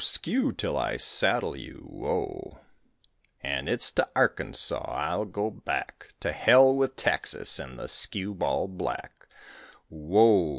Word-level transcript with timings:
skew, 0.00 0.52
till 0.52 0.78
I 0.78 0.96
saddle 0.96 1.54
you, 1.54 1.86
whoa! 1.86 2.60
And 3.42 3.68
it's 3.68 3.90
to 3.90 4.08
Arkansaw 4.16 4.88
I'll 4.90 5.26
go 5.26 5.50
back, 5.50 6.14
To 6.20 6.32
hell 6.32 6.74
with 6.74 6.96
Texas 6.96 7.58
and 7.58 7.78
the 7.78 7.88
skew 7.88 8.32
ball 8.32 8.68
black, 8.68 9.26
Whoa! 9.90 10.50